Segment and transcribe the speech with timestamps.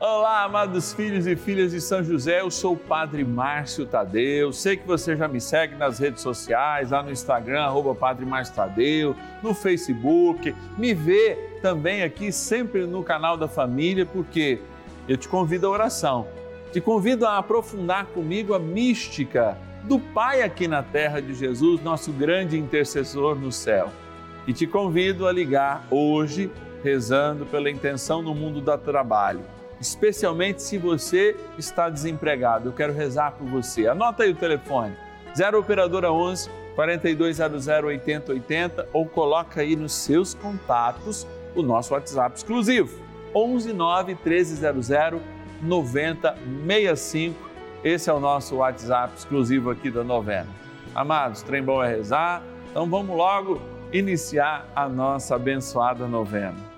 [0.00, 4.52] Olá, amados filhos e filhas de São José, eu sou o Padre Márcio Tadeu.
[4.52, 8.54] Sei que você já me segue nas redes sociais, lá no Instagram, arroba Padre Márcio
[8.54, 14.60] Tadeu, no Facebook, me vê também aqui sempre no canal da família, porque
[15.08, 16.28] eu te convido à oração,
[16.72, 22.12] te convido a aprofundar comigo a mística do Pai aqui na terra de Jesus, nosso
[22.12, 23.90] grande intercessor no céu.
[24.46, 26.52] E te convido a ligar hoje,
[26.84, 32.68] rezando pela intenção no mundo do trabalho especialmente se você está desempregado.
[32.68, 33.86] Eu quero rezar por você.
[33.86, 34.96] Anota aí o telefone:
[35.36, 43.02] 0 operadora 11 4200 8080 ou coloca aí nos seus contatos o nosso WhatsApp exclusivo
[43.34, 45.20] 11 9 1300
[45.60, 47.48] 9065.
[47.82, 50.48] Esse é o nosso WhatsApp exclusivo aqui da novena.
[50.94, 52.42] Amados, trem bom é rezar.
[52.70, 53.60] Então vamos logo
[53.92, 56.77] iniciar a nossa abençoada novena.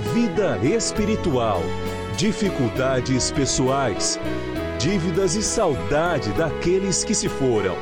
[0.00, 1.60] vida espiritual,
[2.16, 4.18] dificuldades pessoais,
[4.78, 7.76] dívidas e saudade daqueles que se foram.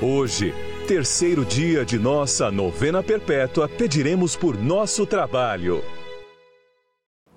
[0.00, 0.54] Hoje,
[0.88, 5.84] terceiro dia de nossa novena perpétua, pediremos por nosso trabalho.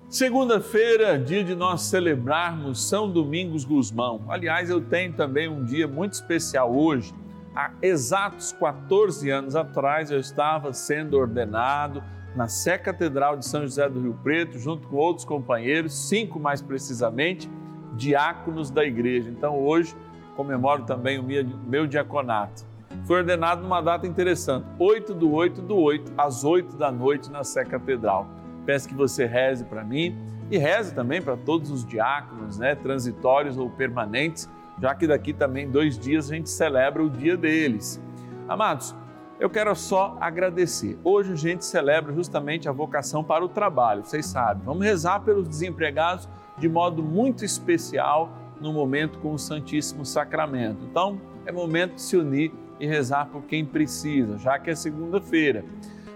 [0.08, 4.24] Segunda-feira, dia de nós celebrarmos São Domingos Gusmão.
[4.28, 7.14] Aliás, eu tenho também um dia muito especial hoje.
[7.54, 12.02] Há exatos 14 anos atrás, eu estava sendo ordenado
[12.36, 16.60] na Sé Catedral de São José do Rio Preto, junto com outros companheiros, cinco mais
[16.60, 17.50] precisamente,
[17.94, 19.30] diáconos da igreja.
[19.30, 19.96] Então, hoje,
[20.36, 21.24] comemoro também o
[21.66, 22.64] meu diaconato.
[23.04, 27.42] Foi ordenado numa data interessante, 8 do 8 do 8, às 8 da noite na
[27.42, 28.26] Sé Catedral.
[28.66, 30.16] Peço que você reze para mim
[30.50, 34.48] e reze também para todos os diáconos, né, transitórios ou permanentes,
[34.80, 38.00] já que daqui também dois dias a gente celebra o dia deles.
[38.48, 38.94] Amados,
[39.38, 40.98] eu quero só agradecer.
[41.04, 44.64] Hoje a gente celebra justamente a vocação para o trabalho, vocês sabem.
[44.64, 48.30] Vamos rezar pelos desempregados de modo muito especial
[48.60, 50.84] no momento com o Santíssimo Sacramento.
[50.90, 55.64] Então, é momento de se unir e rezar por quem precisa, já que é segunda-feira.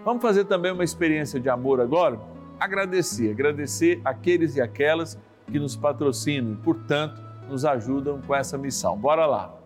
[0.04, 2.18] Vamos fazer também uma experiência de amor agora?
[2.58, 8.96] Agradecer, agradecer aqueles e aquelas que nos patrocinam e, portanto, nos ajudam com essa missão.
[8.96, 9.59] Bora lá!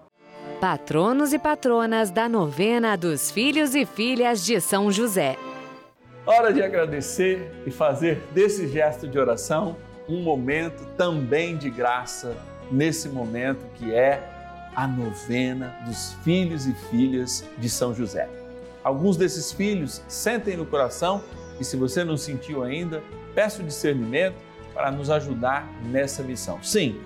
[0.65, 5.37] Patronos e patronas da novena dos filhos e filhas de São José.
[6.25, 9.77] Hora de agradecer e fazer desse gesto de oração
[10.09, 12.35] um momento também de graça
[12.73, 14.27] nesse momento que é
[14.75, 18.27] a novena dos filhos e filhas de São José.
[18.83, 21.23] Alguns desses filhos sentem no coração
[21.61, 23.03] e, se você não sentiu ainda,
[23.35, 24.37] peço discernimento
[24.73, 26.59] para nos ajudar nessa missão.
[26.63, 26.99] Sim,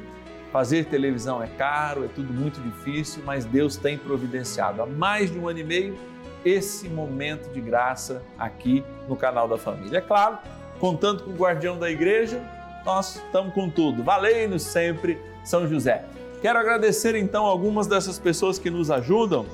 [0.53, 5.39] fazer televisão é caro, é tudo muito difícil, mas Deus tem providenciado há mais de
[5.39, 5.99] um ano e meio
[6.45, 9.99] esse momento de graça aqui no canal da família.
[9.99, 10.39] É claro,
[10.79, 12.43] contando com o guardião da igreja,
[12.85, 14.03] nós estamos com tudo.
[14.03, 16.05] Valei-nos sempre, São José.
[16.41, 19.44] Quero agradecer então algumas dessas pessoas que nos ajudam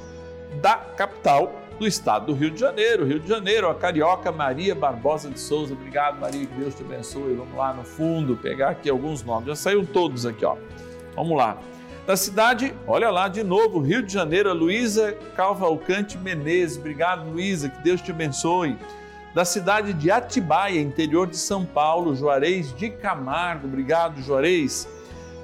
[0.61, 3.05] da capital do estado do Rio de Janeiro.
[3.05, 5.73] Rio de Janeiro, a carioca Maria Barbosa de Souza.
[5.73, 7.35] Obrigado, Maria, que Deus te abençoe.
[7.35, 9.47] Vamos lá no fundo pegar aqui alguns nomes.
[9.47, 10.57] Já saiu todos aqui, ó.
[11.15, 11.59] Vamos lá.
[12.07, 16.77] Da cidade, olha lá de novo, Rio de Janeiro, a Luísa Calvalcante Menezes.
[16.77, 18.77] Obrigado, Luísa, que Deus te abençoe.
[19.35, 23.67] Da cidade de Atibaia, interior de São Paulo, Juarez de Camargo.
[23.67, 24.87] Obrigado, Juarez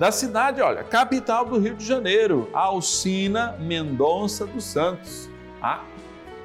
[0.00, 5.28] da cidade, olha, capital do Rio de Janeiro, Alcina Mendonça dos Santos.
[5.60, 5.84] Ah,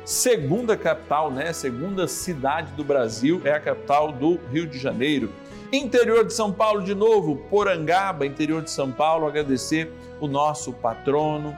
[0.03, 1.53] segunda capital, né?
[1.53, 5.31] Segunda cidade do Brasil é a capital do Rio de Janeiro.
[5.71, 11.57] Interior de São Paulo de novo, Porangaba, interior de São Paulo, agradecer o nosso patrono,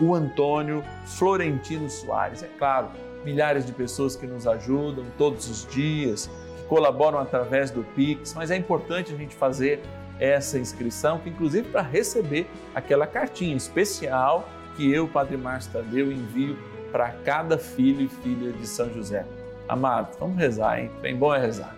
[0.00, 2.42] o Antônio Florentino Soares.
[2.42, 2.88] É claro,
[3.24, 8.50] milhares de pessoas que nos ajudam todos os dias, que colaboram através do Pix, mas
[8.50, 9.80] é importante a gente fazer
[10.20, 16.56] essa inscrição, que inclusive para receber aquela cartinha especial que eu, Padre Márcio Tadeu, envio
[16.92, 19.24] para cada filho e filha de São José.
[19.68, 20.90] Amado, vamos rezar, hein?
[21.00, 21.77] Bem bom é rezar.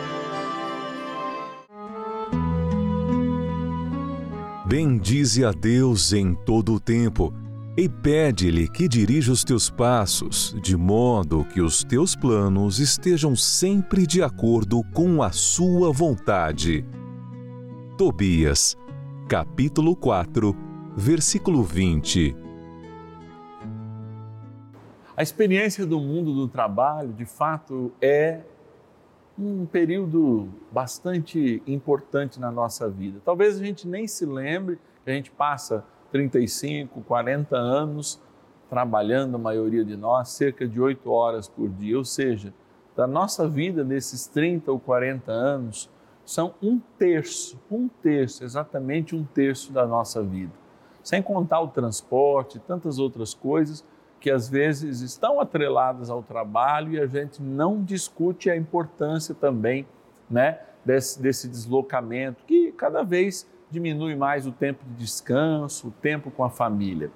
[4.71, 7.33] Bendize a Deus em todo o tempo
[7.75, 14.07] e pede-lhe que dirija os teus passos, de modo que os teus planos estejam sempre
[14.07, 16.85] de acordo com a sua vontade.
[17.97, 18.77] Tobias,
[19.27, 20.55] capítulo 4,
[20.95, 22.33] versículo 20.
[25.17, 28.39] A experiência do mundo do trabalho, de fato, é
[29.37, 33.19] um período bastante importante na nossa vida.
[33.23, 38.21] Talvez a gente nem se lembre a gente passa 35, 40 anos
[38.69, 41.97] trabalhando, a maioria de nós, cerca de 8 horas por dia.
[41.97, 42.53] Ou seja,
[42.95, 45.89] da nossa vida, nesses 30 ou 40 anos,
[46.23, 50.53] são um terço, um terço, exatamente um terço da nossa vida.
[51.03, 53.83] Sem contar o transporte, tantas outras coisas
[54.21, 59.85] que às vezes estão atreladas ao trabalho e a gente não discute a importância também
[60.29, 66.29] né, desse, desse deslocamento, que cada vez diminui mais o tempo de descanso, o tempo
[66.29, 67.11] com a família.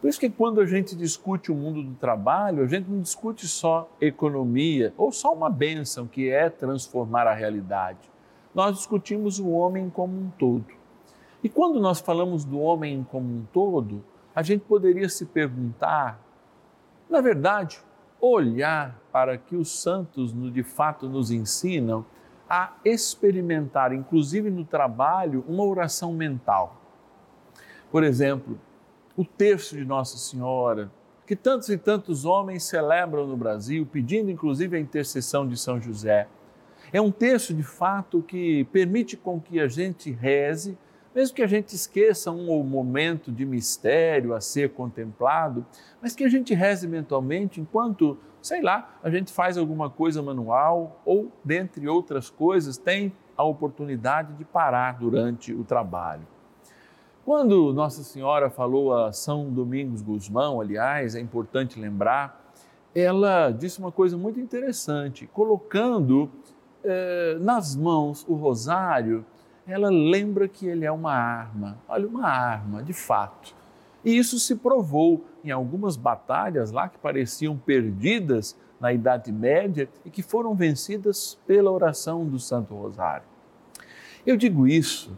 [0.00, 3.46] Por isso que quando a gente discute o mundo do trabalho, a gente não discute
[3.46, 8.10] só economia ou só uma bênção que é transformar a realidade.
[8.52, 10.66] Nós discutimos o homem como um todo.
[11.42, 16.20] E quando nós falamos do homem como um todo, a gente poderia se perguntar,
[17.08, 17.80] na verdade,
[18.20, 22.04] olhar para que os santos de fato nos ensinam
[22.48, 26.80] a experimentar, inclusive no trabalho, uma oração mental.
[27.90, 28.58] Por exemplo,
[29.16, 30.90] o terço de Nossa Senhora,
[31.26, 36.28] que tantos e tantos homens celebram no Brasil, pedindo inclusive a intercessão de São José.
[36.92, 40.76] É um terço de fato que permite com que a gente reze
[41.14, 45.64] mesmo que a gente esqueça um momento de mistério a ser contemplado,
[46.02, 51.00] mas que a gente reze mentalmente enquanto, sei lá, a gente faz alguma coisa manual
[51.04, 56.26] ou, dentre outras coisas, tem a oportunidade de parar durante o trabalho.
[57.24, 62.52] Quando Nossa Senhora falou a São Domingos Guzmão, aliás, é importante lembrar,
[62.94, 66.30] ela disse uma coisa muito interessante, colocando
[66.84, 69.24] eh, nas mãos o rosário,
[69.66, 71.78] ela lembra que ele é uma arma.
[71.88, 73.54] Olha, uma arma, de fato.
[74.04, 80.10] E isso se provou em algumas batalhas lá que pareciam perdidas na Idade Média e
[80.10, 83.24] que foram vencidas pela oração do Santo Rosário.
[84.26, 85.10] Eu digo isso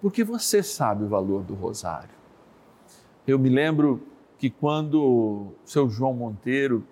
[0.00, 2.10] porque você sabe o valor do rosário.
[3.24, 4.02] Eu me lembro
[4.36, 6.84] que quando o seu João Monteiro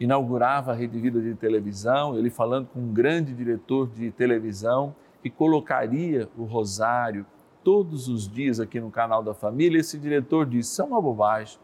[0.00, 4.94] inaugurava a Rede Vida de televisão, ele falando com um grande diretor de televisão
[5.28, 7.26] que colocaria o rosário
[7.64, 11.58] todos os dias aqui no canal da família, esse diretor disse: "Isso é uma bobagem.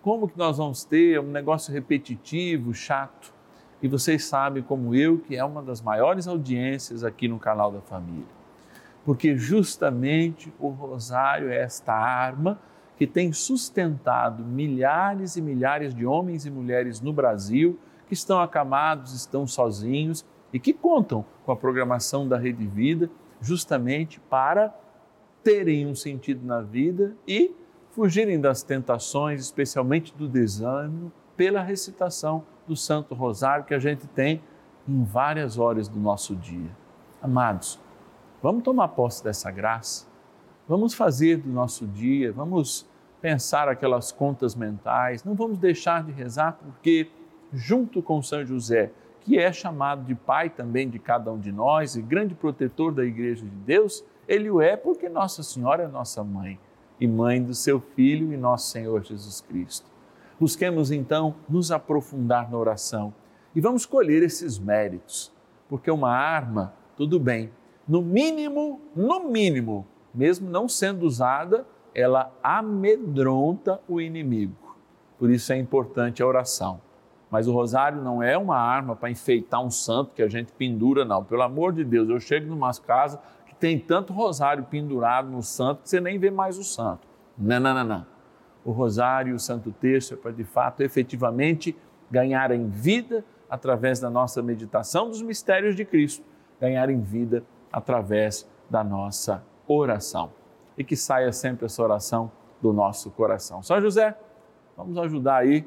[0.00, 3.34] Como que nós vamos ter um negócio repetitivo, chato?"
[3.82, 7.80] E vocês sabem como eu que é uma das maiores audiências aqui no canal da
[7.80, 8.38] família
[9.08, 12.60] porque justamente o rosário é esta arma
[12.94, 19.14] que tem sustentado milhares e milhares de homens e mulheres no Brasil que estão acamados,
[19.14, 24.74] estão sozinhos e que contam com a programação da Rede Vida justamente para
[25.42, 27.54] terem um sentido na vida e
[27.90, 34.42] fugirem das tentações, especialmente do desânimo, pela recitação do Santo Rosário que a gente tem
[34.86, 36.70] em várias horas do nosso dia.
[37.22, 37.80] Amados,
[38.40, 40.06] Vamos tomar posse dessa graça,
[40.68, 42.88] vamos fazer do nosso dia, vamos
[43.20, 47.10] pensar aquelas contas mentais, não vamos deixar de rezar, porque,
[47.52, 48.92] junto com São José,
[49.28, 53.04] que é chamado de pai também de cada um de nós e grande protetor da
[53.04, 56.58] Igreja de Deus, ele o é porque Nossa Senhora é nossa mãe
[56.98, 59.86] e mãe do seu Filho e nosso Senhor Jesus Cristo.
[60.40, 63.12] Busquemos então nos aprofundar na oração
[63.54, 65.30] e vamos colher esses méritos,
[65.68, 67.50] porque uma arma, tudo bem,
[67.86, 74.78] no mínimo, no mínimo, mesmo não sendo usada, ela amedronta o inimigo.
[75.18, 76.80] Por isso é importante a oração.
[77.30, 81.04] Mas o rosário não é uma arma para enfeitar um santo que a gente pendura,
[81.04, 81.22] não.
[81.22, 85.42] Pelo amor de Deus, eu chego em umas casas que tem tanto rosário pendurado no
[85.42, 87.06] santo que você nem vê mais o santo.
[87.36, 88.06] Não, não, não, não.
[88.64, 91.76] O rosário, o santo texto é para de fato efetivamente
[92.10, 96.24] ganhar em vida através da nossa meditação dos mistérios de Cristo,
[96.60, 97.42] ganhar em vida
[97.72, 100.32] através da nossa oração.
[100.76, 102.30] E que saia sempre essa oração
[102.60, 103.62] do nosso coração.
[103.62, 104.16] São José,
[104.76, 105.66] vamos ajudar aí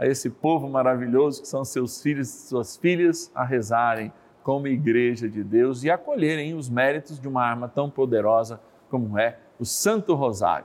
[0.00, 4.10] a esse povo maravilhoso que são seus filhos e suas filhas a rezarem
[4.42, 9.38] como igreja de Deus e acolherem os méritos de uma arma tão poderosa como é
[9.58, 10.64] o Santo Rosário.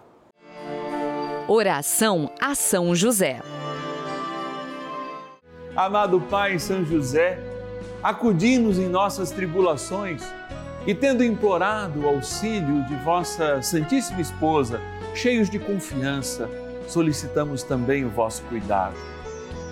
[1.49, 3.41] Oração a São José.
[5.75, 7.37] Amado Pai São José,
[8.01, 10.23] acudi-nos em nossas tribulações
[10.87, 14.79] e tendo implorado o auxílio de vossa Santíssima Esposa,
[15.13, 16.49] cheios de confiança,
[16.87, 19.14] solicitamos também o vosso cuidado.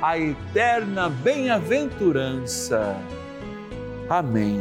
[0.00, 2.96] a eterna bem-aventurança.
[4.08, 4.60] Amém.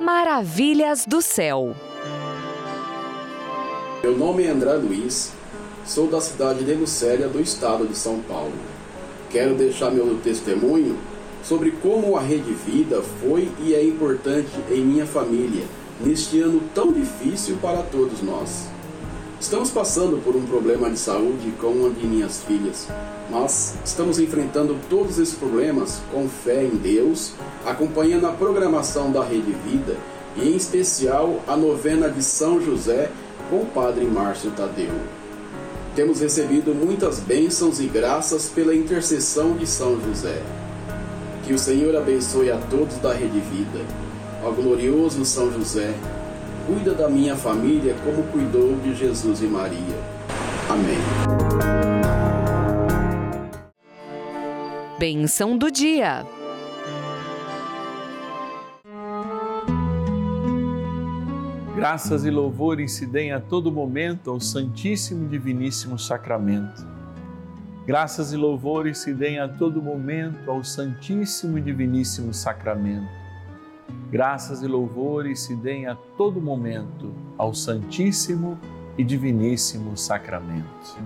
[0.00, 1.74] Maravilhas do céu.
[4.02, 5.32] Meu nome é André Luiz
[5.86, 8.54] Sou da cidade de Lucélia, do estado de São Paulo.
[9.30, 10.96] Quero deixar meu testemunho
[11.42, 15.64] sobre como a Rede Vida foi e é importante em minha família
[16.00, 18.66] neste ano tão difícil para todos nós.
[19.40, 22.88] Estamos passando por um problema de saúde com uma de minhas filhas,
[23.30, 27.32] mas estamos enfrentando todos esses problemas com fé em Deus,
[27.66, 29.96] acompanhando a programação da Rede Vida
[30.36, 33.10] e, em especial, a novena de São José
[33.50, 34.92] com o Padre Márcio Tadeu.
[35.94, 40.42] Temos recebido muitas bênçãos e graças pela intercessão de São José.
[41.44, 43.84] Que o Senhor abençoe a todos da Rede Vida.
[44.42, 45.94] Ó glorioso São José,
[46.66, 49.96] cuida da minha família como cuidou de Jesus e Maria.
[50.68, 50.98] Amém.
[54.98, 56.24] Benção do dia.
[61.76, 66.86] Graças e louvores se deem a todo momento ao Santíssimo e Diviníssimo Sacramento.
[67.86, 73.23] Graças e louvores se deem a todo momento ao Santíssimo e Diviníssimo Sacramento.
[74.14, 78.56] Graças e louvores se deem a todo momento ao Santíssimo
[78.96, 80.96] e Diviníssimo Sacramento.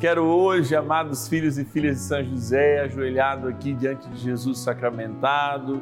[0.00, 5.80] Quero hoje, amados filhos e filhas de São José, ajoelhado aqui diante de Jesus sacramentado,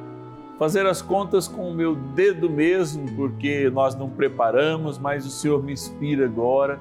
[0.59, 5.62] fazer as contas com o meu dedo mesmo, porque nós não preparamos, mas o Senhor
[5.62, 6.78] me inspira agora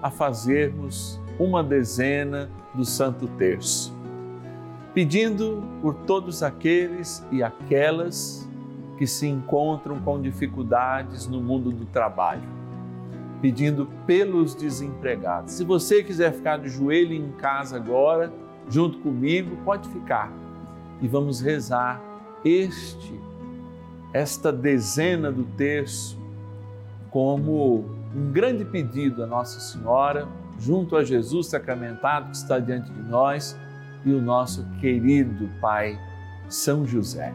[0.00, 3.94] a fazermos uma dezena do Santo Terço,
[4.94, 8.48] pedindo por todos aqueles e aquelas
[8.96, 12.48] que se encontram com dificuldades no mundo do trabalho,
[13.42, 15.52] pedindo pelos desempregados.
[15.52, 18.32] Se você quiser ficar de joelho em casa agora,
[18.68, 20.32] junto comigo, pode ficar
[21.00, 22.00] e vamos rezar
[22.44, 23.18] este,
[24.12, 26.18] esta dezena do terço,
[27.10, 27.84] como
[28.14, 33.58] um grande pedido a Nossa Senhora, junto a Jesus sacramentado que está diante de nós
[34.04, 35.98] e o nosso querido Pai
[36.48, 37.34] São José.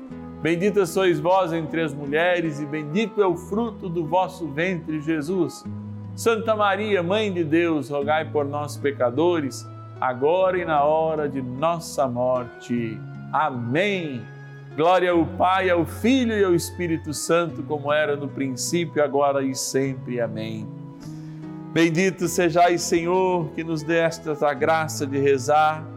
[0.41, 5.63] Bendita sois vós entre as mulheres, e bendito é o fruto do vosso ventre, Jesus.
[6.15, 9.67] Santa Maria, Mãe de Deus, rogai por nós, pecadores,
[9.99, 12.99] agora e na hora de nossa morte.
[13.31, 14.23] Amém.
[14.75, 19.53] Glória ao Pai, ao Filho e ao Espírito Santo, como era no princípio, agora e
[19.53, 20.19] sempre.
[20.19, 20.67] Amém.
[21.71, 25.90] Bendito sejais, Senhor, que nos destas a graça de rezar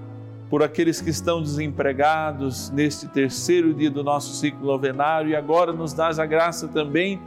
[0.55, 5.93] por aqueles que estão desempregados neste terceiro dia do nosso ciclo novenário e agora nos
[5.93, 7.21] dás a graça também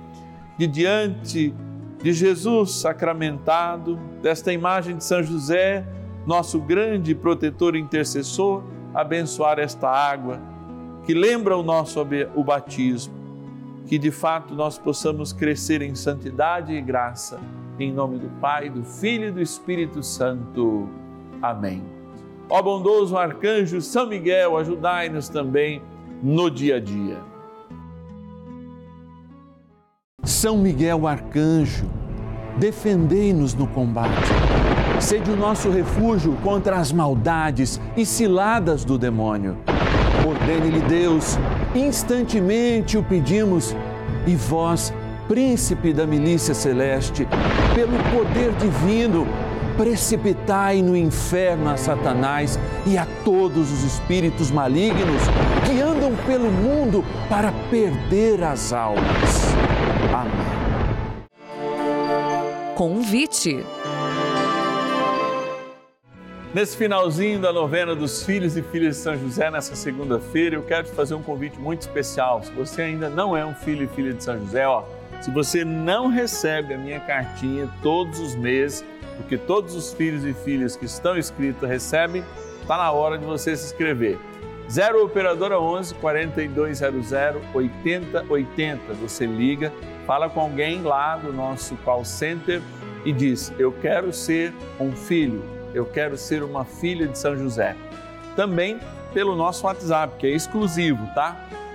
[0.58, 1.54] de diante
[2.02, 5.86] de Jesus sacramentado, desta imagem de São José,
[6.26, 8.63] nosso grande protetor e intercessor,
[8.94, 10.40] abençoar esta água
[11.06, 12.00] que lembra o nosso
[12.34, 13.13] o batismo,
[13.88, 17.42] que de fato nós possamos crescer em santidade e graça,
[17.78, 20.88] em nome do Pai, do Filho e do Espírito Santo.
[21.42, 21.96] Amém.
[22.49, 25.81] Ó bondoso arcanjo São Miguel, ajudai-nos também
[26.21, 27.17] no dia a dia.
[30.23, 31.86] São Miguel arcanjo,
[32.57, 34.29] defendei-nos no combate.
[34.99, 39.57] Sede o nosso refúgio contra as maldades e ciladas do demônio
[40.27, 41.38] Ordene-lhe Deus,
[41.73, 43.73] instantemente o pedimos,
[44.25, 44.93] e vós,
[45.25, 47.25] príncipe da milícia celeste,
[47.73, 49.25] pelo poder divino,
[49.78, 55.22] precipitai no inferno a Satanás e a todos os espíritos malignos
[55.66, 59.54] que andam pelo mundo para perder as almas.
[60.13, 60.58] Amém.
[62.76, 63.63] Convite.
[66.54, 70.86] Nesse finalzinho da novena dos filhos e filhas de São José, nessa segunda-feira, eu quero
[70.86, 72.42] te fazer um convite muito especial.
[72.44, 74.84] Se você ainda não é um filho e filha de São José, ó,
[75.22, 78.84] se você não recebe a minha cartinha todos os meses,
[79.17, 82.23] porque todos os filhos e filhas que estão inscritos recebem,
[82.62, 84.17] está na hora de você se inscrever.
[84.69, 87.12] 0 Operadora 11 4200
[87.53, 88.93] 8080.
[88.95, 89.73] Você liga,
[90.06, 92.62] fala com alguém lá do nosso call center
[93.06, 97.75] e diz: Eu quero ser um filho eu quero ser uma filha de São José.
[98.36, 98.80] Também
[99.13, 101.39] pelo nosso WhatsApp, que é exclusivo, tá?